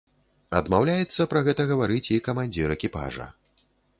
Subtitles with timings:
[0.59, 3.27] Адмаўляецца пра гэта гаварыць і камандзір экіпажа.